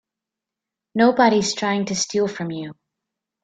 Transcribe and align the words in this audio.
Nobody's 0.95 1.53
trying 1.53 1.85
to 1.85 1.95
steal 1.95 2.27
from 2.27 2.49
you. 2.49 2.73